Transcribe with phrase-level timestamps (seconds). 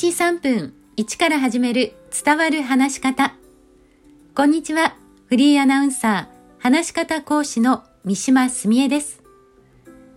[0.00, 1.92] 日3分1から始める
[2.24, 3.34] 伝わる話し方。
[4.34, 4.96] こんにちは。
[5.26, 9.22] フリーアナウンサー、話し方講師の三島澄江です。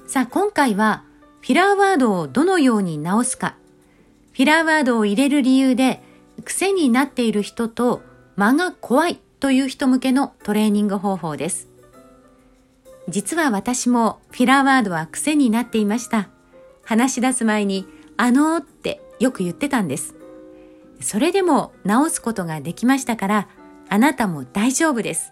[0.08, 1.04] さあ、今回は
[1.42, 3.58] フィラーワードをどのように直すか。
[4.32, 6.02] フィラーワードを入れる理由で
[6.46, 8.04] 癖になっている人と
[8.38, 11.68] 間が怖いという人向けのトレーニング方法です。
[13.10, 16.30] 実は私もフィラーワードは癖になっていました。
[16.86, 20.16] 話し出す前に、あのーってよく言ってたんです。
[21.00, 23.48] それでも直すことができましたから、
[23.88, 25.32] あなたも大丈夫です。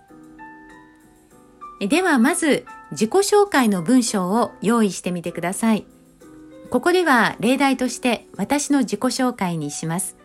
[1.81, 5.86] ではまず自己紹介の文章を用意してみてください。
[6.70, 10.16] ここでは例題として私の自己紹介にします。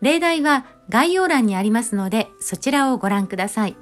[0.00, 3.76] 例題は概要欄にありますのでそちらをご覧ください。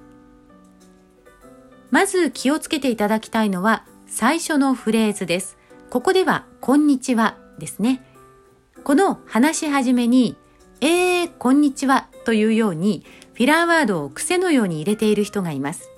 [1.90, 5.56] まず気をつけていただきたいのは最初のフレーズです。
[5.88, 8.11] ここではこんにちはですね。
[8.84, 10.36] この話し始めに、
[10.80, 15.88] えー、こんにちはというように、フィラーワードを癖のように入れている人がいます。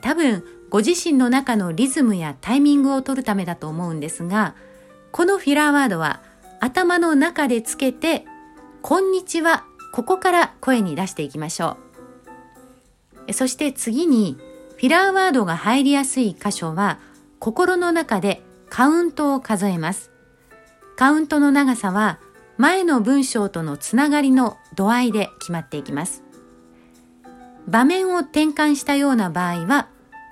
[0.00, 4.56] 多分、ご自身の中のリズムやタイミングを取るためだと思うんですが、
[5.12, 6.20] このフィラーワードは
[6.58, 8.24] 頭の中でつけて、
[8.82, 11.76] こんにちは、ここから声に出していきましょ
[13.28, 13.32] う。
[13.32, 14.36] そして次に、
[14.78, 16.98] フィラーワードが入りやすい箇所は、
[17.38, 20.10] 心の中でカウントを数えます。
[21.00, 22.18] カウントの長さは
[22.58, 26.22] 前の文章とのつながりの度合いで決まっていきます。
[27.66, 29.88] 場面を転換したような場合は、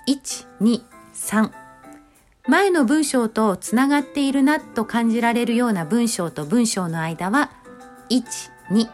[0.07, 0.83] 1、2、
[1.15, 1.49] 3。
[2.47, 7.49] 前の文章とつながっているなと感じられるような文章と文章の間は、
[8.11, 8.23] 1、
[8.69, 8.87] 2。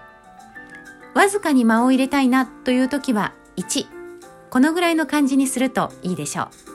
[1.13, 3.85] わずかに間を入れたいなという時は、1。
[4.49, 6.74] このぐらいの感じにするといいでしょう。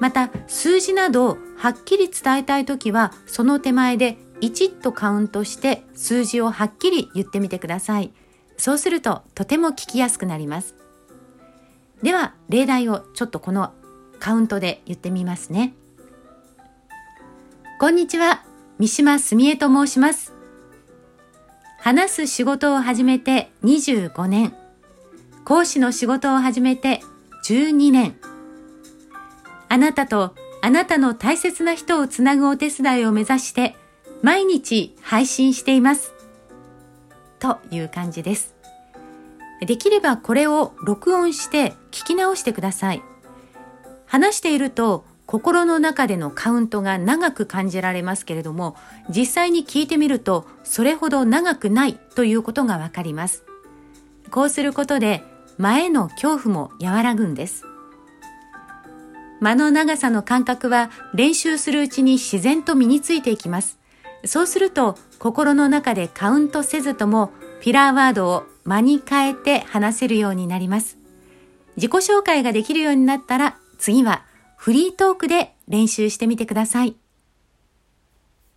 [0.00, 8.12] また数字などはっきり伝えたい時はその手前で1とカウントして数字をはっきり言ってみてください。
[8.56, 10.74] そうするととても聞きやすくなります。
[12.02, 13.72] では例題をちょっとこの
[14.18, 15.74] カウントで言ってみますね。
[17.78, 18.44] こんにちは、
[18.78, 20.32] 三島澄江と申します。
[21.78, 24.54] 話す仕事を始めて25年。
[25.44, 27.00] 講師の仕事を始めて
[27.44, 28.16] 12年。
[29.72, 33.74] あなたとあなたの大切な人をつなぐお手伝いを目指して
[34.20, 36.12] 毎日配信しています。
[37.38, 38.54] という感じです。
[39.66, 43.02] できればこれを録音して聞き直してください。
[44.04, 48.76] 話していると心の中でのカウントが長く感じられますけれども、
[49.08, 53.42] 実際に聞いてみるとそれほど長くないということがわかります。
[54.30, 55.24] こうすることで
[55.56, 57.71] 前の恐怖も和らぐんです。
[59.42, 63.80] 間の長さの感覚は練習するうちに自然と身についていきます。
[64.24, 70.96] そうすると心の中でカウントせずともピラーワードを間に変えて話せるようになります。
[71.74, 74.24] 自己紹介ができるようになったら次は
[74.56, 76.94] フリートークで練習してみてください。